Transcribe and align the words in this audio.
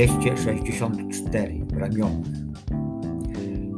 Dwieście 0.00 0.36
sześćdziesiąt 0.36 1.14
cztery 1.14 1.64
w 1.64 1.76
ramionach. 1.76 2.32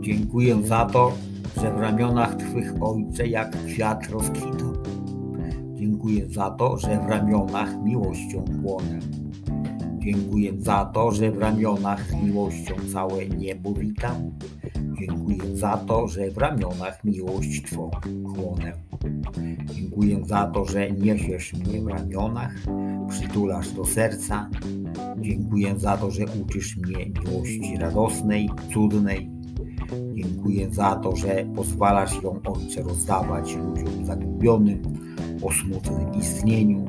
Dziękuję 0.00 0.62
za 0.62 0.86
to, 0.86 1.12
że 1.60 1.74
w 1.74 1.80
ramionach 1.80 2.34
Twych 2.34 2.72
Ojcze 2.80 3.26
jak 3.26 3.64
kwiat 3.66 4.10
rozkwitał. 4.10 4.72
Dziękuję 5.74 6.28
za 6.28 6.50
to, 6.50 6.78
że 6.78 7.00
w 7.00 7.10
ramionach 7.10 7.82
miłością 7.84 8.44
płonę. 8.62 8.98
Dziękuję 9.98 10.52
za 10.58 10.84
to, 10.84 11.10
że 11.10 11.32
w 11.32 11.38
ramionach 11.38 12.22
miłością 12.22 12.74
całe 12.92 13.26
niebo 13.26 13.72
witam. 13.74 14.30
Dziękuję 15.00 15.56
za 15.56 15.76
to, 15.76 16.08
że 16.08 16.30
w 16.30 16.38
ramionach 16.38 17.04
miłość 17.04 17.62
Twą 17.62 17.90
chłonę. 18.24 18.72
Dziękuję 19.74 20.24
za 20.24 20.46
to, 20.46 20.64
że 20.64 20.90
niesiesz 20.90 21.52
mnie 21.52 21.80
w 21.80 21.86
ramionach, 21.86 22.54
przytulasz 23.08 23.72
do 23.72 23.84
serca. 23.84 24.50
Dziękuję 25.20 25.78
za 25.78 25.96
to, 25.96 26.10
że 26.10 26.24
uczysz 26.42 26.76
mnie 26.76 27.06
miłości 27.06 27.76
radosnej, 27.76 28.50
cudnej. 28.72 29.30
Dziękuję 30.14 30.70
za 30.70 30.96
to, 30.96 31.16
że 31.16 31.46
pozwalasz 31.54 32.22
ją 32.22 32.40
Ojcze 32.44 32.82
rozdawać 32.82 33.56
ludziom 33.56 34.06
zagubionym 34.06 34.82
o 35.42 35.52
smutnym 35.52 36.14
istnieniu. 36.20 36.84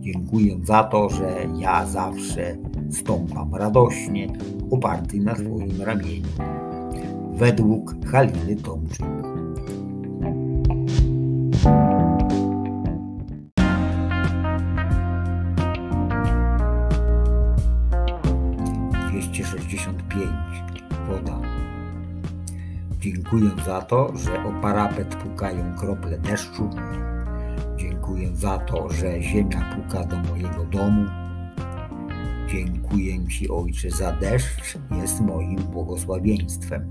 Dziękuję 0.00 0.56
za 0.62 0.84
to, 0.84 1.10
że 1.10 1.46
ja 1.58 1.86
zawsze 1.86 2.56
stąpam 2.90 3.54
radośnie, 3.54 4.28
oparty 4.70 5.20
na 5.20 5.34
Twoim 5.34 5.82
ramieniu. 5.82 6.28
Według 7.32 8.06
Haliny 8.06 8.56
Tomczyk. 8.56 9.33
Dziękuję 23.04 23.50
za 23.66 23.82
to, 23.82 24.16
że 24.16 24.44
o 24.44 24.52
parapet 24.62 25.16
pukają 25.16 25.76
krople 25.78 26.18
deszczu. 26.18 26.70
Dziękuję 27.76 28.36
za 28.36 28.58
to, 28.58 28.90
że 28.90 29.22
ziemia 29.22 29.76
puka 29.76 30.04
do 30.04 30.16
mojego 30.16 30.64
domu. 30.64 31.06
Dziękuję 32.48 33.28
Ci, 33.28 33.50
Ojcze, 33.50 33.90
za 33.90 34.12
deszcz, 34.12 34.78
jest 35.02 35.20
moim 35.20 35.56
błogosławieństwem. 35.56 36.88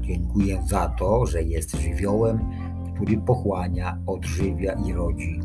Dziękuję 0.00 0.62
za 0.66 0.88
to, 0.88 1.26
że 1.26 1.42
jest 1.42 1.76
żywiołem, 1.76 2.38
który 2.94 3.18
pochłania, 3.18 3.98
odżywia 4.06 4.72
i 4.72 4.92
rodzi. 4.92 5.40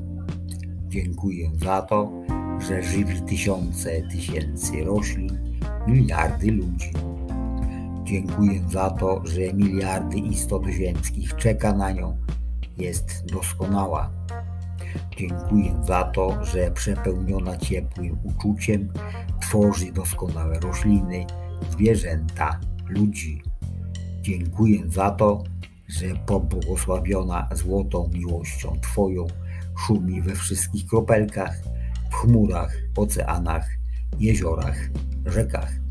Dziękuję 0.88 1.52
za 1.54 1.82
to, 1.82 2.12
że 2.60 2.84
żywi 2.84 3.22
tysiące 3.22 4.02
tysięcy 4.02 4.84
roślin, 4.84 5.60
miliardy 5.88 6.52
ludzi. 6.52 6.92
Dziękuję 8.06 8.62
za 8.70 8.90
to, 8.90 9.22
że 9.24 9.54
miliardy 9.54 10.18
istot 10.18 10.66
ziemskich 10.68 11.36
czeka 11.36 11.74
na 11.74 11.92
nią. 11.92 12.18
Jest 12.78 13.26
doskonała. 13.26 14.12
Dziękuję 15.18 15.84
za 15.88 16.04
to, 16.04 16.46
że 16.46 16.72
przepełniona 16.72 17.58
ciepłym 17.58 18.18
uczuciem 18.24 18.94
tworzy 19.42 19.92
doskonałe 19.92 20.60
rośliny, 20.60 21.26
zwierzęta, 21.72 22.60
ludzi. 22.90 23.42
Dziękuję 24.22 24.90
za 24.90 25.12
to, 25.12 25.44
że 25.88 26.06
pobłogosławiona 26.26 27.50
złotą 27.54 28.10
miłością 28.14 28.80
Twoją 28.82 29.28
szumi 29.88 30.22
we 30.22 30.36
wszystkich 30.36 30.88
kropelkach, 30.88 31.58
w 32.12 32.16
chmurach, 32.16 32.78
oceanach, 32.98 33.70
jeziorach, 34.20 34.78
rzekach. 35.26 35.85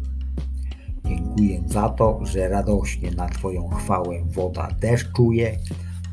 Dziękuję 1.15 1.63
za 1.67 1.89
to, 1.89 2.21
że 2.23 2.49
radośnie 2.49 3.11
na 3.11 3.29
Twoją 3.29 3.69
chwałę 3.69 4.25
woda 4.27 4.69
deszczuje, 4.81 5.57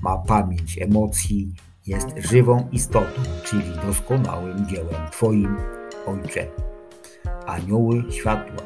ma 0.01 0.17
pamięć 0.17 0.81
emocji, 0.81 1.53
jest 1.87 2.07
żywą 2.17 2.67
istotą, 2.71 3.21
czyli 3.45 3.63
doskonałym 3.85 4.67
dziełem 4.67 5.09
Twoim, 5.11 5.57
Ojcze. 6.07 6.47
Anioły 7.47 8.03
światła, 8.11 8.63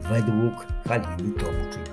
według 0.00 0.66
Haliny 0.88 1.32
Tomczyk. 1.32 1.92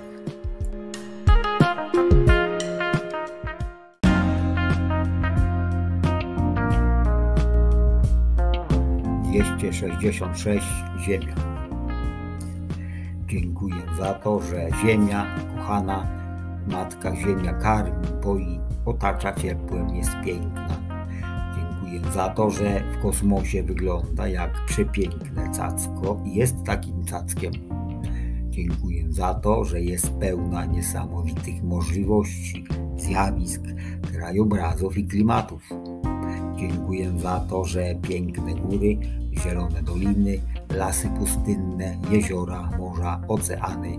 Dwieście 9.22 9.72
sześćdziesiąt 9.72 10.38
sześć 10.38 10.66
Ziemia. 11.06 11.59
Dziękuję 13.30 13.82
za 13.98 14.14
to, 14.14 14.40
że 14.40 14.68
Ziemia, 14.82 15.26
kochana 15.56 16.06
Matka 16.68 17.16
Ziemia 17.16 17.52
karmi, 17.52 18.06
poi, 18.22 18.60
otacza 18.86 19.32
ciepłem, 19.32 19.94
jest 19.94 20.10
piękna. 20.24 20.68
Dziękuję 21.56 22.12
za 22.12 22.28
to, 22.28 22.50
że 22.50 22.82
w 22.92 23.02
kosmosie 23.02 23.62
wygląda 23.62 24.28
jak 24.28 24.64
przepiękne 24.66 25.50
cacko 25.50 26.20
i 26.24 26.34
jest 26.34 26.56
takim 26.64 27.04
cackiem. 27.04 27.52
Dziękuję 28.48 29.12
za 29.12 29.34
to, 29.34 29.64
że 29.64 29.80
jest 29.80 30.10
pełna 30.10 30.64
niesamowitych 30.64 31.62
możliwości, 31.62 32.64
zjawisk, 32.96 33.62
krajobrazów 34.12 34.98
i 34.98 35.06
klimatów. 35.06 35.62
Dziękuję 36.56 37.18
za 37.18 37.40
to, 37.40 37.64
że 37.64 37.94
piękne 37.94 38.54
góry, 38.54 38.98
zielone 39.32 39.82
doliny, 39.82 40.38
lasy 40.70 41.08
pustynne, 41.08 41.98
jeziora, 42.10 42.70
morza, 42.78 43.20
oceany, 43.28 43.98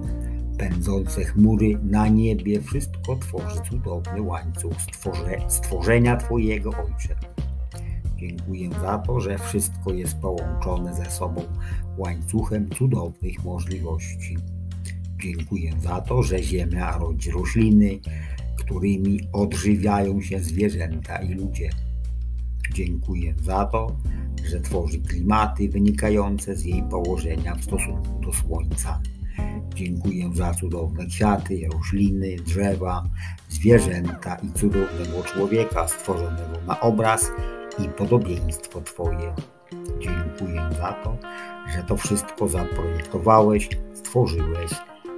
pędzące 0.57 1.23
chmury 1.23 1.79
na 1.83 2.07
niebie, 2.07 2.61
wszystko 2.61 3.15
tworzy 3.15 3.59
cudowny 3.69 4.21
łańcuch 4.21 4.81
stworze, 4.81 5.37
stworzenia 5.47 6.17
Twojego 6.17 6.69
Ojcze. 6.69 7.15
Dziękuję 8.17 8.69
za 8.81 8.97
to, 8.97 9.19
że 9.19 9.37
wszystko 9.37 9.93
jest 9.93 10.17
połączone 10.17 10.95
ze 10.95 11.05
sobą 11.05 11.41
łańcuchem 11.97 12.69
cudownych 12.69 13.43
możliwości. 13.43 14.37
Dziękuję 15.23 15.71
za 15.83 16.01
to, 16.01 16.23
że 16.23 16.43
Ziemia 16.43 16.97
rodzi 16.97 17.31
rośliny, 17.31 17.99
którymi 18.57 19.19
odżywiają 19.33 20.21
się 20.21 20.39
zwierzęta 20.39 21.17
i 21.17 21.33
ludzie. 21.33 21.69
Dziękuję 22.73 23.33
za 23.43 23.65
to, 23.65 23.95
że 24.49 24.61
tworzy 24.61 24.99
klimaty 24.99 25.69
wynikające 25.69 26.55
z 26.55 26.65
jej 26.65 26.83
położenia 26.83 27.55
w 27.55 27.63
stosunku 27.63 28.19
do 28.25 28.33
Słońca. 28.33 29.01
Dziękuję 29.75 30.29
za 30.33 30.53
cudowne 30.53 31.05
kwiaty, 31.05 31.67
rośliny, 31.73 32.35
drzewa, 32.35 33.03
zwierzęta 33.49 34.35
i 34.35 34.51
cudownego 34.51 35.23
człowieka 35.23 35.87
stworzonego 35.87 36.61
na 36.67 36.79
obraz 36.79 37.31
i 37.79 37.89
podobieństwo 37.89 38.81
Twoje. 38.81 39.33
Dziękuję 39.99 40.69
za 40.77 40.93
to, 41.03 41.17
że 41.75 41.83
to 41.83 41.97
wszystko 41.97 42.47
zaprojektowałeś, 42.47 43.69
stworzyłeś 43.93 44.71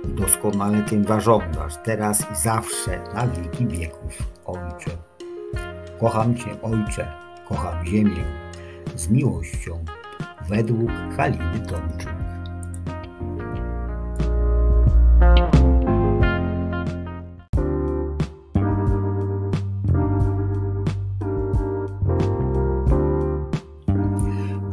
i 0.06 0.08
doskonale 0.08 0.84
tym 0.84 1.04
zarządzasz 1.04 1.74
teraz 1.84 2.22
i 2.32 2.36
zawsze 2.36 3.04
na 3.14 3.28
wieki 3.28 3.68
wieków, 3.68 4.18
Ojcze. 4.46 4.98
Kocham 6.00 6.36
Cię, 6.36 6.62
Ojcze, 6.62 7.23
Kocham 7.48 7.86
Ziemię 7.86 8.24
z 8.96 9.10
miłością 9.10 9.86
według 10.50 10.92
Haliny 11.18 11.60
Tomczyk. 11.60 12.14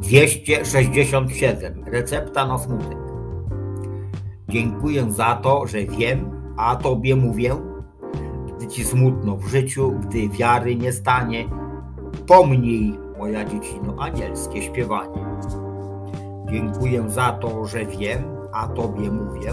Dwieście 0.01 0.65
sześćdziesiąt 0.65 1.33
siedem. 1.33 1.85
Recepta 1.87 2.47
na 2.47 2.59
smutek. 2.59 2.99
Dziękuję 4.49 5.13
za 5.13 5.37
to, 5.37 5.67
że 5.67 5.85
wiem, 5.85 6.31
a 6.57 6.77
tobie 6.77 7.17
mówię, 7.17 7.57
gdy 8.57 8.67
ci 8.67 8.85
smutno 8.85 9.37
w 9.37 9.47
życiu, 9.47 9.93
gdy 9.93 10.29
wiary 10.29 10.77
nie 10.77 10.93
stanie, 10.93 11.60
pomnij, 12.31 12.99
moja 13.19 13.45
dziecino, 13.45 13.95
anielskie 13.99 14.63
śpiewanie. 14.63 15.25
Dziękuję 16.51 17.11
za 17.11 17.33
to, 17.33 17.65
że 17.65 17.87
wiem, 17.87 18.25
a 18.53 18.69
Tobie 18.69 19.11
mówię, 19.11 19.53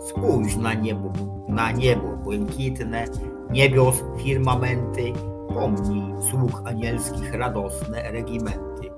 spójrz 0.00 0.56
na 0.56 0.74
niebo, 0.74 1.12
na 1.48 1.72
niebo 1.72 2.16
błękitne, 2.24 3.04
niebios 3.50 4.04
firmamenty, 4.16 5.12
pomnij 5.54 6.14
sług 6.30 6.62
anielskich 6.64 7.34
radosne 7.34 8.12
regimenty. 8.12 8.90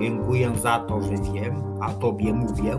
Dziękuję 0.00 0.52
za 0.56 0.78
to, 0.78 1.02
że 1.02 1.32
wiem, 1.32 1.62
a 1.80 1.92
Tobie 1.92 2.32
mówię, 2.32 2.78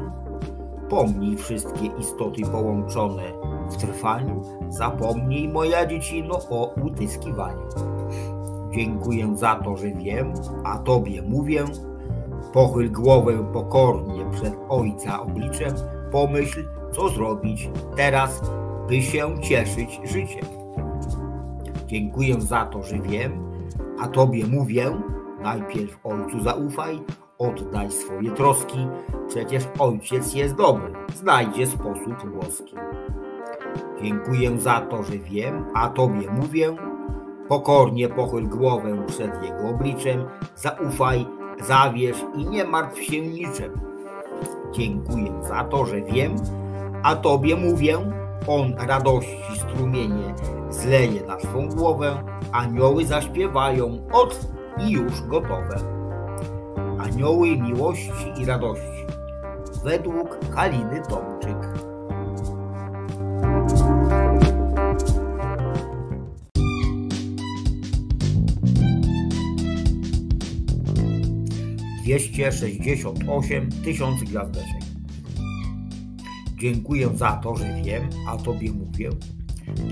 Pomnij 0.90 1.38
wszystkie 1.38 1.86
istoty 2.00 2.42
połączone 2.42 3.24
w 3.70 3.78
trwaniu, 3.78 4.42
zapomnij, 4.70 5.50
moja 5.50 5.86
dziecino, 5.86 6.40
o 6.50 6.74
utyskiwaniu. 6.84 7.95
Dziękuję 8.76 9.36
za 9.36 9.56
to, 9.56 9.78
że 9.78 9.92
wiem, 9.92 10.34
a 10.64 10.78
Tobie 10.78 11.22
mówię. 11.22 11.66
Pochyl 12.54 12.92
głowę 12.92 13.52
pokornie 13.54 14.26
przed 14.32 14.54
Ojca 14.70 15.22
obliczem, 15.22 15.74
pomyśl, 16.12 16.66
co 16.92 17.10
zrobić 17.10 17.70
teraz, 17.96 18.52
by 18.88 19.02
się 19.02 19.42
cieszyć 19.42 20.00
życiem. 20.04 20.46
Dziękuję 21.88 22.42
za 22.42 22.66
to, 22.66 22.84
że 22.84 23.00
wiem, 23.00 23.52
a 24.00 24.08
Tobie 24.08 24.48
mówię. 24.48 24.98
Najpierw 25.42 26.00
Ojcu 26.04 26.44
zaufaj, 26.44 27.00
Oddaj 27.38 27.92
swoje 27.92 28.32
troski, 28.32 28.88
przecież 29.28 29.64
ojciec 29.80 30.34
jest 30.34 30.56
dobry, 30.56 30.94
znajdzie 31.16 31.68
sposób 31.68 32.36
łoski. 32.36 32.76
Dziękuję 34.02 34.60
za 34.60 34.82
to, 34.82 35.04
że 35.04 35.18
wiem, 35.18 35.66
a 35.74 35.90
tobie 35.90 36.32
mówię. 36.32 36.76
Pokornie 37.48 38.10
pochyl 38.10 38.48
głowę 38.48 39.06
przed 39.08 39.44
jego 39.44 39.70
obliczem, 39.70 40.26
zaufaj, 40.56 41.26
zawierz 41.68 42.18
i 42.36 42.46
nie 42.46 42.64
martw 42.64 43.04
się 43.04 43.22
niczym. 43.22 43.80
Dziękuję 44.72 45.32
za 45.48 45.64
to, 45.64 45.86
że 45.86 46.02
wiem, 46.02 46.36
a 47.04 47.16
tobie 47.16 47.56
mówię. 47.56 47.98
On 48.48 48.76
radości 48.88 49.56
strumienie 49.56 50.36
zleje 50.70 51.22
na 51.28 51.40
swą 51.40 51.70
głowę, 51.70 52.24
anioły 52.52 53.06
zaśpiewają 53.06 54.08
od 54.12 54.48
i 54.88 54.92
już 54.92 55.22
gotowe 55.22 55.96
anioły 57.00 57.58
miłości 57.58 58.34
i 58.38 58.46
radości 58.46 59.06
według 59.84 60.38
Haliny 60.56 61.02
Tomczyk. 61.10 61.65
Dwieście 72.06 72.52
sześćdziesiąt 72.52 73.20
osiem 73.28 73.70
tysiąc 73.84 74.24
gwiazdeczek. 74.24 74.82
Dziękuję 76.62 77.10
za 77.16 77.32
to, 77.32 77.56
że 77.56 77.82
wiem, 77.84 78.10
a 78.28 78.38
Tobie 78.38 78.72
mówię. 78.72 79.10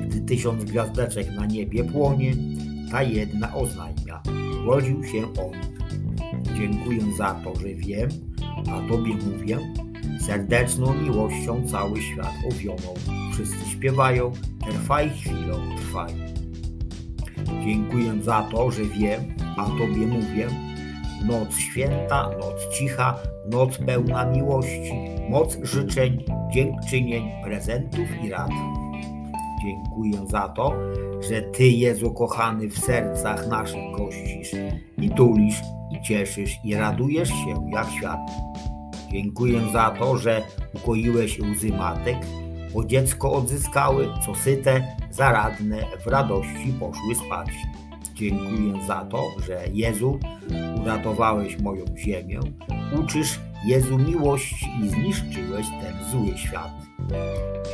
Gdy 0.07 0.21
tysiąc 0.21 0.63
gwiazdeczek 0.63 1.35
na 1.35 1.45
niebie 1.45 1.83
płonie, 1.83 2.33
ta 2.91 3.03
jedna 3.03 3.55
oznajmia, 3.55 4.21
rodził 4.65 5.03
się 5.03 5.23
on. 5.23 5.51
Dziękuję 6.57 7.01
za 7.17 7.33
to, 7.33 7.55
że 7.55 7.67
wiem, 7.67 8.09
a 8.57 8.89
Tobie 8.89 9.15
mówię. 9.15 9.59
Serdeczną 10.19 10.93
miłością 10.93 11.67
cały 11.67 12.01
świat 12.01 12.33
owionął. 12.51 12.95
Wszyscy 13.33 13.69
śpiewają, 13.69 14.31
trwaj 14.59 15.09
chwilą, 15.09 15.75
trwaj. 15.77 16.13
Dziękuję 17.65 18.23
za 18.23 18.41
to, 18.51 18.71
że 18.71 18.85
wiem, 18.85 19.21
a 19.57 19.65
Tobie 19.65 20.07
mówię. 20.07 20.62
Noc 21.23 21.57
święta, 21.57 22.29
noc 22.39 22.69
cicha, 22.77 23.15
noc 23.45 23.77
pełna 23.77 24.25
miłości, 24.25 24.93
moc 25.29 25.57
życzeń, 25.61 26.25
dziękczynień, 26.53 27.31
prezentów 27.43 28.23
i 28.23 28.29
rad. 28.29 28.49
Dziękuję 29.63 30.27
za 30.27 30.49
to, 30.49 30.73
że 31.29 31.41
Ty, 31.41 31.67
Jezu 31.67 32.13
kochany, 32.13 32.69
w 32.69 32.79
sercach 32.79 33.47
naszych 33.47 33.91
gościsz 33.97 34.51
i 34.97 35.09
tulisz 35.09 35.61
i 35.91 36.01
cieszysz 36.01 36.59
i 36.63 36.75
radujesz 36.75 37.29
się 37.29 37.69
jak 37.73 37.89
świat. 37.89 38.19
Dziękuję 39.11 39.61
za 39.73 39.89
to, 39.89 40.17
że 40.17 40.41
ukoiłeś 40.73 41.39
łzy 41.39 41.69
matek, 41.69 42.17
bo 42.73 42.85
dziecko 42.85 43.31
odzyskały, 43.31 44.07
co 44.25 44.35
syte, 44.35 44.95
zaradne, 45.11 45.77
w 46.05 46.07
radości 46.07 46.73
poszły 46.79 47.15
spać 47.25 47.49
dziękuję 48.13 48.73
za 48.87 49.05
to, 49.05 49.23
że 49.47 49.63
Jezu 49.73 50.19
uratowałeś 50.81 51.59
moją 51.59 51.85
ziemię, 51.97 52.39
uczysz 52.99 53.39
Jezu 53.65 53.97
miłość 53.97 54.65
i 54.83 54.89
zniszczyłeś 54.89 55.65
ten 55.67 56.11
zły 56.11 56.37
świat. 56.37 56.71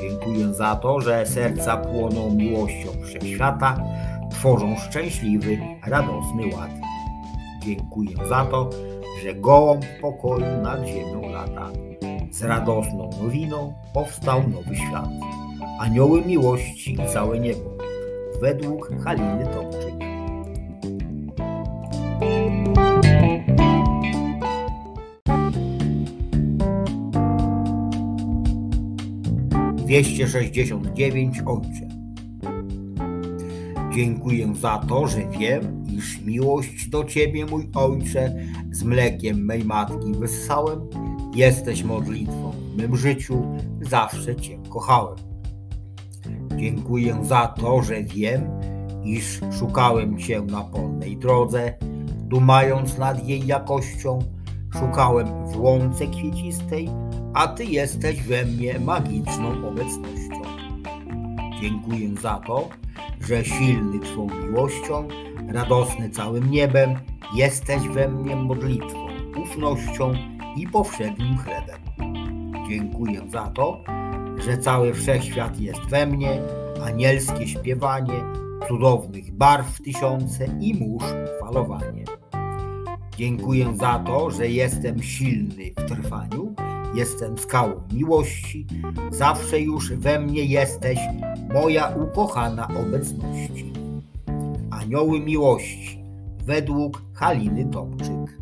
Dziękuję 0.01 0.53
za 0.53 0.75
to, 0.75 1.01
że 1.01 1.25
serca 1.25 1.77
płoną 1.77 2.35
miłością 2.35 2.89
wszechświata, 3.03 3.83
tworzą 4.31 4.75
szczęśliwy, 4.77 5.57
radosny 5.87 6.55
ład. 6.55 6.71
Dziękuję 7.63 8.15
za 8.29 8.45
to, 8.45 8.69
że 9.23 9.33
gołąb 9.33 9.85
pokoju 10.01 10.61
nad 10.63 10.87
ziemią 10.87 11.29
lata. 11.31 11.69
Z 12.31 12.43
radosną 12.43 13.09
nowiną 13.23 13.73
powstał 13.93 14.47
nowy 14.47 14.75
świat. 14.75 15.09
Anioły 15.79 16.21
miłości 16.25 16.93
i 16.93 17.13
całe 17.13 17.39
niebo 17.39 17.69
według 18.41 19.03
Haliny 19.03 19.47
Tomczyk. 19.53 19.88
269 29.89 31.41
Ojcze. 31.45 31.87
Dziękuję 33.95 34.55
za 34.55 34.77
to, 34.77 35.07
że 35.07 35.29
wiem, 35.39 35.83
iż 35.97 36.21
miłość 36.21 36.89
do 36.89 37.03
Ciebie, 37.03 37.45
mój 37.45 37.69
Ojcze, 37.75 38.35
z 38.71 38.83
mlekiem 38.83 39.45
mej 39.45 39.65
matki 39.65 40.11
wyssałem. 40.19 40.79
Jesteś 41.35 41.83
modlitwą 41.83 42.51
w 42.51 42.77
mym 42.77 42.97
życiu, 42.97 43.57
zawsze 43.81 44.35
Cię 44.35 44.59
kochałem. 44.69 45.17
Dziękuję 46.57 47.17
za 47.21 47.47
to, 47.47 47.83
że 47.83 48.03
wiem, 48.03 48.41
iż 49.03 49.39
szukałem 49.59 50.17
Cię 50.17 50.41
na 50.41 50.61
polnej 50.61 51.17
drodze, 51.17 51.73
dumając 52.27 52.97
nad 52.97 53.27
jej 53.27 53.47
jakością, 53.47 54.19
szukałem 54.73 55.27
w 55.47 55.59
łące 55.59 56.07
kwiecistej, 56.07 56.89
a 57.33 57.47
Ty 57.47 57.65
jesteś 57.65 58.21
we 58.21 58.45
mnie 58.45 58.79
magiczną 58.79 59.67
obecnością. 59.67 60.41
Dziękuję 61.61 62.09
za 62.21 62.41
to, 62.47 62.69
że 63.21 63.45
silny 63.45 63.99
Twą 63.99 64.27
miłością, 64.43 65.07
radosny 65.47 66.09
całym 66.09 66.51
niebem, 66.51 66.95
jesteś 67.35 67.87
we 67.87 68.09
mnie 68.09 68.35
modlitwą, 68.35 69.07
ufnością 69.41 70.13
i 70.55 70.67
powszednim 70.67 71.37
chlebem. 71.37 71.79
Dziękuję 72.69 73.21
za 73.29 73.47
to, 73.47 73.83
że 74.45 74.57
cały 74.57 74.93
wszechświat 74.93 75.59
jest 75.59 75.81
we 75.89 76.05
mnie, 76.05 76.41
anielskie 76.85 77.47
śpiewanie, 77.47 78.23
cudownych 78.67 79.31
barw 79.31 79.81
tysiące 79.81 80.45
i 80.59 80.73
mórz 80.73 81.03
falowanie. 81.39 82.03
Dziękuję 83.17 83.73
za 83.75 83.99
to, 83.99 84.31
że 84.31 84.47
jestem 84.47 85.03
silny 85.03 85.71
w 85.77 85.89
trwaniu, 85.89 86.55
jestem 86.93 87.37
skałą 87.37 87.81
miłości, 87.93 88.67
zawsze 89.11 89.59
już 89.59 89.93
we 89.93 90.19
mnie 90.19 90.45
jesteś, 90.45 90.99
moja 91.53 91.95
ukochana 91.95 92.67
obecności. 92.67 93.73
Anioły 94.69 95.19
miłości 95.19 96.03
według 96.45 97.01
Haliny 97.13 97.65
Tomczyk. 97.65 98.39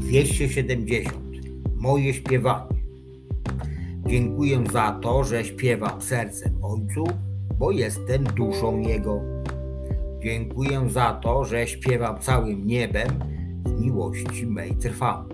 Dwieście 0.00 0.48
siedemdziesiąt. 0.48 1.22
Moje 1.76 2.14
śpiewanie. 2.14 2.72
Dziękuję 4.06 4.64
za 4.72 4.98
to, 5.02 5.24
że 5.24 5.44
śpiewam 5.44 6.02
sercem 6.02 6.64
Ojcu, 6.64 7.04
bo 7.62 7.70
jestem 7.70 8.24
duszą 8.24 8.78
Jego. 8.78 9.20
Dziękuję 10.22 10.88
za 10.88 11.12
to, 11.12 11.44
że 11.44 11.66
śpiewam 11.66 12.18
całym 12.18 12.66
niebem, 12.66 13.08
w 13.64 13.80
miłości 13.80 14.46
mej 14.46 14.76
trwam. 14.76 15.28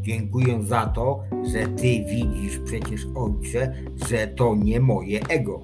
Dziękuję 0.00 0.62
za 0.62 0.86
to, 0.86 1.22
że 1.52 1.68
Ty 1.68 2.04
widzisz 2.10 2.58
przecież, 2.58 3.06
Ojcze, 3.14 3.74
że 4.08 4.26
to 4.26 4.54
nie 4.54 4.80
moje 4.80 5.20
ego. 5.28 5.62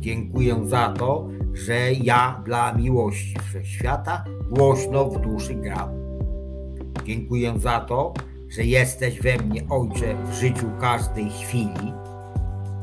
Dziękuję 0.00 0.56
za 0.64 0.94
to, 0.98 1.28
że 1.54 1.92
ja 1.92 2.42
dla 2.44 2.72
miłości 2.72 3.36
wszechświata 3.48 4.24
głośno 4.50 5.04
w 5.04 5.20
duszy 5.20 5.54
gram. 5.54 5.90
Dziękuję 7.04 7.54
za 7.58 7.80
to, 7.80 8.14
że 8.48 8.64
jesteś 8.64 9.20
we 9.20 9.36
mnie, 9.36 9.62
Ojcze, 9.70 10.16
w 10.24 10.34
życiu 10.34 10.66
każdej 10.80 11.30
chwili. 11.30 11.92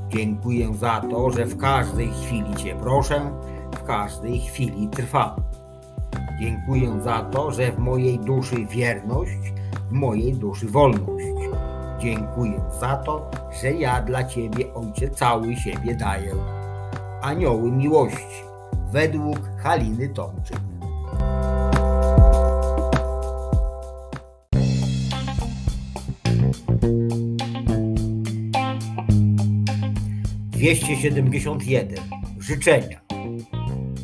Dziękuję 0.09 0.73
za 0.73 1.01
to, 1.01 1.29
że 1.31 1.45
w 1.45 1.57
każdej 1.57 2.09
chwili 2.11 2.55
Cię 2.55 2.75
proszę, 2.75 3.31
w 3.71 3.83
każdej 3.83 4.39
chwili 4.39 4.87
trwam. 4.87 5.35
Dziękuję 6.39 7.01
za 7.01 7.21
to, 7.21 7.51
że 7.51 7.71
w 7.71 7.77
mojej 7.77 8.19
duszy 8.19 8.65
wierność, 8.65 9.53
w 9.89 9.91
mojej 9.91 10.33
duszy 10.33 10.67
wolność. 10.67 11.25
Dziękuję 11.99 12.61
za 12.79 12.95
to, 12.95 13.31
że 13.61 13.71
ja 13.71 14.01
dla 14.01 14.23
Ciebie, 14.23 14.73
Ojcze, 14.73 15.09
cały 15.09 15.55
siebie 15.55 15.95
daję. 15.95 16.35
Anioły 17.21 17.71
miłości, 17.71 18.43
według 18.91 19.39
Haliny 19.57 20.09
Tomczyk. 20.09 20.59
Dwieście 30.59 30.95
siedemdziesiąt 30.95 31.67
jeden. 31.67 32.03
Życzenia. 32.39 33.01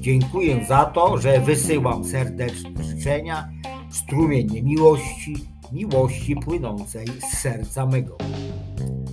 Dziękuję 0.01 0.65
za 0.67 0.85
to, 0.85 1.17
że 1.17 1.39
wysyłam 1.39 2.05
serdeczne 2.05 2.83
życzenia, 2.83 3.49
strumienie 3.89 4.63
miłości, 4.63 5.35
miłości 5.71 6.35
płynącej 6.35 7.07
z 7.07 7.37
serca 7.37 7.85
mego. 7.85 8.17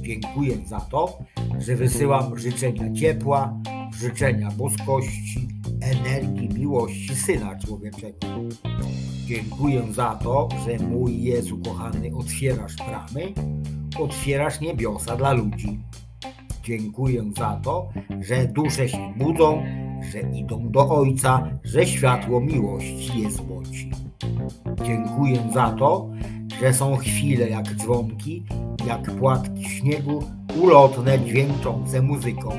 Dziękuję 0.03 0.57
za 0.67 0.81
to, 0.81 1.19
że 1.59 1.77
wysyłam 1.77 2.39
życzenia 2.39 2.93
ciepła, 2.93 3.61
życzenia 4.01 4.51
boskości, 4.51 5.49
energii 5.81 6.49
miłości 6.49 7.15
Syna 7.15 7.59
Człowieczego. 7.59 8.27
Dziękuję 9.27 9.83
za 9.93 10.15
to, 10.15 10.49
że 10.67 10.85
mój 10.85 11.23
Jezu 11.23 11.59
kochany 11.59 12.11
otwierasz 12.17 12.77
bramy, 12.77 13.33
otwierasz 13.99 14.61
niebiosa 14.61 15.17
dla 15.17 15.33
ludzi. 15.33 15.79
Dziękuję 16.63 17.25
za 17.37 17.61
to, 17.65 17.89
że 18.21 18.47
dusze 18.47 18.89
się 18.89 19.15
budzą, 19.17 19.63
że 20.13 20.21
idą 20.21 20.71
do 20.71 20.89
Ojca, 20.89 21.49
że 21.65 21.87
światło 21.87 22.41
miłości 22.41 23.21
je 23.21 23.31
złoci. 23.31 23.91
Dziękuję 24.85 25.49
za 25.55 25.71
to, 25.71 26.11
że 26.61 26.75
są 26.75 26.97
chwile 26.97 27.49
jak 27.49 27.75
dzwonki, 27.77 28.43
jak 28.87 29.11
płatki 29.11 29.65
śniegu, 29.65 30.25
ulotne, 30.63 31.19
dźwięczące 31.19 32.03
muzyką. 32.03 32.51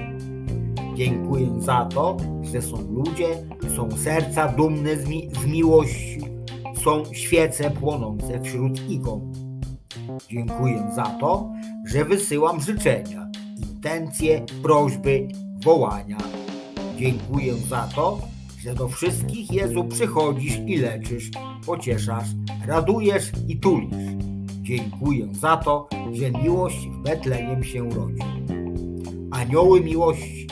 Dziękuję 0.95 1.47
za 1.59 1.85
to, 1.85 2.17
że 2.51 2.61
są 2.61 2.91
ludzie, 2.91 3.27
są 3.75 3.91
serca 3.91 4.47
dumne 4.47 4.95
z, 4.95 5.07
mi 5.07 5.29
z 5.41 5.45
miłości, 5.45 6.19
są 6.83 7.03
świece 7.13 7.71
płonące 7.71 8.41
wśród 8.41 8.89
ikon. 8.89 9.33
Dziękuję 10.29 10.91
za 10.95 11.03
to, 11.03 11.51
że 11.85 12.05
wysyłam 12.05 12.61
życzenia, 12.61 13.22
intencje, 13.69 14.45
prośby, 14.63 15.27
wołania. 15.63 16.17
Dziękuję 16.97 17.53
za 17.53 17.89
to, 17.95 18.21
że 18.59 18.73
do 18.73 18.87
wszystkich 18.87 19.51
Jezu 19.51 19.83
przychodzisz 19.83 20.57
i 20.67 20.77
leczysz, 20.77 21.31
pocieszasz, 21.65 22.27
radujesz 22.67 23.31
i 23.47 23.57
tulisz. 23.57 24.13
Dziękuję 24.61 25.27
za 25.31 25.57
to, 25.57 25.87
że 26.11 26.31
miłość 26.31 26.87
w 26.87 27.03
Betlejem 27.03 27.63
się 27.63 27.89
rodzi. 27.89 28.23
Anioły 29.31 29.81
miłości 29.81 30.47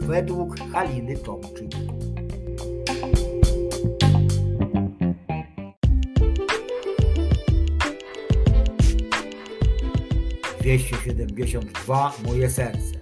według 0.00 0.60
Haliny 0.60 1.16
Tomczyk. 1.16 1.97
Dwieście 10.68 10.96
siedemdziesiąt 11.04 11.72
dwa 11.72 12.12
moje 12.24 12.50
serce. 12.50 13.00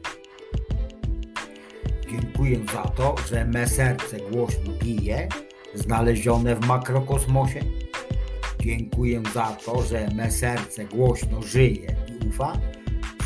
Dziękuję 2.11 2.59
za 2.73 2.83
to, 2.83 3.15
że 3.29 3.45
me 3.45 3.69
serce 3.69 4.17
głośno 4.31 4.73
bije, 4.83 5.29
znalezione 5.75 6.57
w 6.57 6.67
makrokosmosie. 6.67 7.61
Dziękuję 8.61 9.23
za 9.35 9.47
to, 9.47 9.83
że 9.83 10.09
me 10.15 10.31
serce 10.31 10.85
głośno 10.85 11.43
żyje 11.43 11.97
i 12.09 12.29
ufa, 12.29 12.53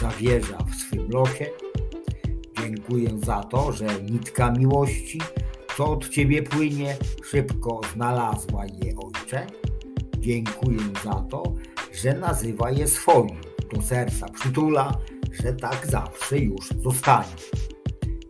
zawierza 0.01 0.59
w 0.59 0.75
swym 0.75 1.11
losie. 1.11 1.47
Dziękuję 2.63 3.11
za 3.25 3.43
to, 3.43 3.73
że 3.73 3.87
nitka 4.03 4.51
miłości, 4.51 5.21
co 5.77 5.93
od 5.93 6.09
Ciebie 6.09 6.43
płynie, 6.43 6.97
szybko 7.25 7.81
znalazła 7.95 8.65
je 8.65 8.95
Ojcze. 8.97 9.47
Dziękuję 10.19 10.79
za 11.05 11.15
to, 11.31 11.43
że 12.03 12.15
nazywa 12.15 12.71
je 12.71 12.89
swoim, 12.89 13.50
do 13.73 13.83
serca 13.83 14.29
przytula, 14.29 14.99
że 15.43 15.53
tak 15.53 15.87
zawsze 15.87 16.39
już 16.39 16.69
zostanie. 16.69 17.35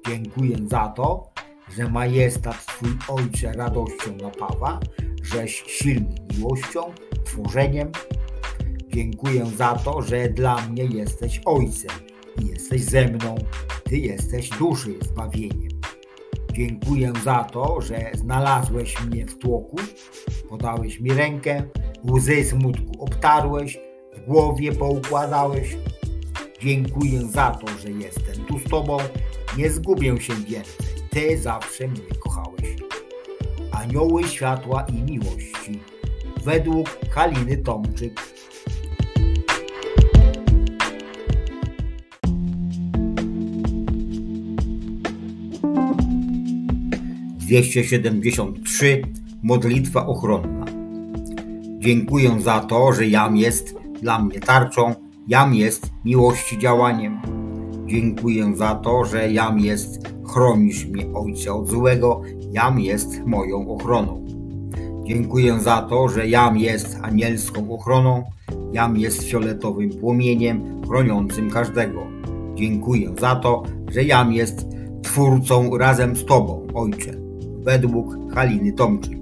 Dziękuję 0.07 0.57
za 0.71 0.89
to, 0.89 1.31
że 1.77 1.89
majestat 1.89 2.67
Twój 2.67 2.91
Ojcze 3.09 3.53
radością 3.53 4.17
napawa, 4.23 4.81
żeś 5.23 5.65
silny 5.67 6.15
miłością, 6.37 6.81
tworzeniem. 7.25 7.93
Dziękuję 8.89 9.47
za 9.47 9.75
to, 9.75 10.03
że 10.03 10.29
dla 10.29 10.69
mnie 10.69 10.85
jesteś 10.85 11.41
Ojcem 11.45 11.91
i 12.43 12.47
jesteś 12.47 12.85
ze 12.85 13.09
mną. 13.09 13.35
Ty 13.85 13.99
jesteś 13.99 14.49
duszy 14.49 14.95
zbawieniem. 15.03 15.71
Dziękuję 16.53 17.13
za 17.25 17.45
to, 17.45 17.81
że 17.81 18.11
znalazłeś 18.15 19.07
mnie 19.07 19.27
w 19.27 19.39
tłoku, 19.39 19.77
podałeś 20.49 21.01
mi 21.01 21.13
rękę, 21.13 21.63
łzy 22.11 22.45
smutku 22.45 23.05
obtarłeś, 23.05 23.79
w 24.17 24.27
głowie 24.27 24.73
poukładałeś. 24.73 25.77
Dziękuję 26.63 27.21
za 27.27 27.51
to, 27.51 27.67
że 27.79 27.91
jestem 27.91 28.45
tu 28.49 28.59
z 28.59 28.65
Tobą, 28.65 28.99
nie 29.59 29.71
zgubię 29.71 30.21
się 30.21 30.35
więcej. 30.35 30.87
Ty 31.11 31.39
zawsze 31.39 31.89
mnie 31.89 32.01
kochałeś. 32.21 32.77
Anioły 33.73 34.25
światła 34.25 34.83
i 34.83 35.13
miłości. 35.13 35.81
Według 36.45 36.89
Haliny 37.11 37.57
Tomczyk. 37.57 38.21
Dwieście 47.39 47.85
siedemdziesiąt 47.85 48.65
trzy 48.67 49.03
Modlitwa 49.43 50.07
ochronna. 50.07 50.67
Dziękuję 51.79 52.41
za 52.41 52.61
to, 52.61 52.93
że 52.93 53.07
jam 53.07 53.37
jest 53.37 53.80
dla 54.03 54.19
mnie 54.19 54.41
tarczą, 54.41 54.95
jam 55.29 55.55
jest 55.55 55.91
miłości 56.05 56.59
działaniem. 56.59 57.21
Dziękuję 57.87 58.57
za 58.57 58.75
to, 58.75 59.05
że 59.05 59.33
jam 59.33 59.59
jest, 59.59 60.09
chronisz 60.25 60.87
mnie 60.87 61.07
Ojcze 61.15 61.55
od 61.55 61.69
złego, 61.69 62.23
jam 62.53 62.81
jest 62.81 63.27
moją 63.27 63.69
ochroną. 63.69 64.27
Dziękuję 65.05 65.61
za 65.61 65.83
to, 65.83 66.09
że 66.09 66.29
jam 66.29 66.59
jest 66.59 66.99
anielską 67.03 67.75
ochroną, 67.75 68.25
jam 68.73 68.97
jest 68.97 69.23
fioletowym 69.23 69.91
płomieniem 69.91 70.83
chroniącym 70.89 71.51
każdego. 71.51 72.07
Dziękuję 72.55 73.15
za 73.21 73.37
to, 73.37 73.63
że 73.91 74.05
jam 74.05 74.33
jest 74.33 74.67
Twórcą 75.03 75.79
razem 75.79 76.17
z 76.17 76.25
Tobą, 76.25 76.67
Ojcze, 76.75 77.13
według 77.65 78.35
Haliny 78.35 78.73
Tomczyk. 78.73 79.20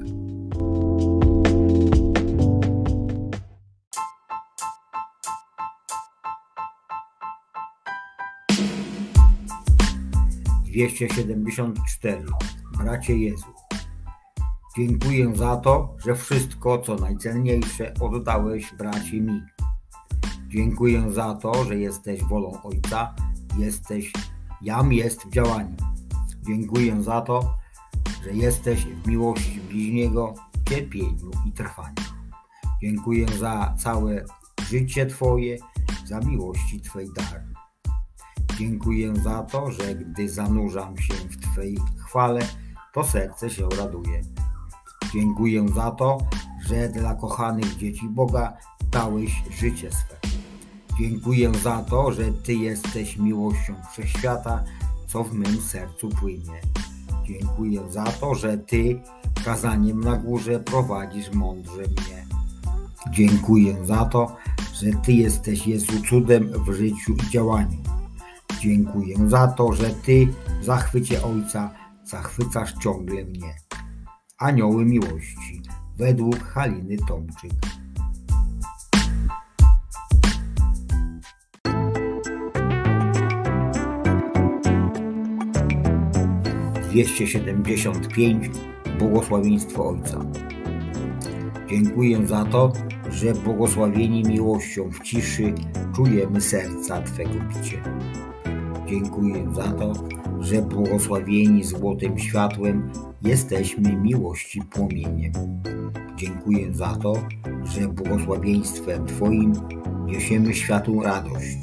Dwieście 10.68 11.08
siedemdziesiąt 11.08 11.78
cztery. 11.88 12.25
Bracie 12.78 13.18
Jezu. 13.18 13.46
Dziękuję 14.76 15.37
za 15.37 15.56
to, 15.56 15.96
że 16.04 16.14
wszystko, 16.14 16.78
co 16.78 16.94
najcenniejsze, 16.94 17.94
oddałeś 18.00 18.75
bracie 18.78 19.20
mi. 19.20 19.42
Dziękuję 20.48 21.12
za 21.12 21.34
to, 21.34 21.64
że 21.64 21.76
jesteś 21.76 22.25
wolą 22.25 22.62
Ojca, 22.62 23.14
jesteś, 23.58 24.12
jam 24.62 24.92
jest 24.92 25.25
w 25.25 25.30
działaniu. 25.30 25.76
Dziękuję 26.46 27.02
za 27.02 27.20
to, 27.20 27.54
że 28.25 28.32
jesteś 28.32 28.84
w 28.84 29.06
miłości 29.06 29.60
bliźniego, 29.60 30.34
cierpieniu 30.68 31.30
i 31.46 31.52
trwaniu. 31.52 31.94
Dziękuję 32.82 33.26
za 33.38 33.75
całe 33.78 34.25
życie 34.70 35.06
Twoje, 35.06 35.56
za 36.04 36.20
miłości 36.20 36.80
Twej 36.80 37.08
dar. 37.16 37.57
Dziękuję 38.58 39.16
za 39.16 39.42
to, 39.42 39.70
że 39.70 39.94
gdy 39.94 40.28
zanurzam 40.28 40.98
się 40.98 41.14
w 41.14 41.36
Twej 41.36 41.78
chwale, 41.96 42.40
to 42.92 43.04
serce 43.04 43.50
się 43.50 43.68
raduje. 43.78 44.22
Dziękuję 45.12 45.68
za 45.68 45.90
to, 45.90 46.18
że 46.66 46.88
dla 46.88 47.14
kochanych 47.14 47.76
dzieci 47.76 48.08
Boga 48.08 48.56
dałeś 48.90 49.42
życie 49.50 49.90
swe. 49.90 50.16
Dziękuję 50.98 51.52
za 51.54 51.82
to, 51.82 52.12
że 52.12 52.32
Ty 52.32 52.54
jesteś 52.54 53.16
miłością 53.16 53.74
wszechświata, 53.92 54.64
co 55.06 55.24
w 55.24 55.32
mym 55.32 55.60
sercu 55.60 56.08
płynie. 56.08 56.60
Dziękuję 57.24 57.90
za 57.90 58.04
to, 58.04 58.34
że 58.34 58.58
Ty 58.58 59.00
kazaniem 59.44 60.00
na 60.00 60.16
górze 60.16 60.60
prowadzisz 60.60 61.32
mądrze 61.32 61.82
mnie. 61.82 62.26
Dziękuję 63.10 63.86
za 63.86 64.04
to, 64.04 64.36
że 64.74 64.86
Ty 65.04 65.12
jesteś 65.12 65.66
Jezu 65.66 65.92
cudem 66.10 66.52
w 66.66 66.72
życiu 66.72 67.12
i 67.12 67.30
działaniu. 67.30 67.98
Dziękuję 68.60 69.16
za 69.26 69.48
to, 69.48 69.72
że 69.72 69.90
Ty 69.90 70.28
zachwycie 70.62 71.22
Ojca 71.22 71.70
zachwycasz 72.04 72.72
ciągle 72.72 73.24
mnie. 73.24 73.54
Anioły 74.38 74.84
miłości 74.84 75.62
według 75.96 76.38
Haliny 76.38 76.96
Tomczyk. 77.08 77.52
Dwieście 86.90 87.26
siedemdziesiąt 87.26 88.08
pięć 88.08 88.50
Błogosławieństwo 88.98 89.88
Ojca. 89.88 90.20
Dziękuję 91.70 92.26
za 92.26 92.44
to, 92.44 92.72
że 93.10 93.32
błogosławieni 93.34 94.22
miłością 94.22 94.90
w 94.90 95.00
ciszy 95.02 95.54
czujemy 95.94 96.40
serca 96.40 97.02
Twego 97.02 97.34
bicie. 97.48 97.82
Dziękuję 98.88 99.54
za 99.54 99.73
to, 99.73 99.92
że 100.40 100.62
błogosławieni 100.62 101.64
złotym 101.64 102.18
światłem 102.18 102.92
jesteśmy 103.23 103.97
miłości 103.97 104.62
płomieniem. 104.71 105.33
Dziękuję 106.16 106.75
za 106.75 106.97
to, 106.97 107.12
że 107.64 107.88
błogosławieństwem 107.88 109.07
Twoim 109.07 109.52
niesiemy 110.07 110.54
światu 110.54 111.02
radość. 111.02 111.59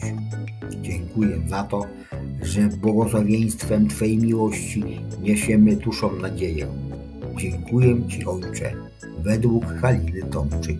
Dziękuję 0.81 1.41
za 1.47 1.63
to, 1.63 1.85
że 2.41 2.61
błogosławieństwem 2.61 3.87
Twojej 3.87 4.17
miłości 4.17 4.83
niesiemy 5.21 5.75
duszom 5.75 6.21
nadzieję. 6.21 6.67
Dziękuję 7.37 8.07
Ci, 8.07 8.25
Ojcze, 8.25 8.73
według 9.23 9.65
Haliny 9.65 10.23
Tomczyk. 10.23 10.79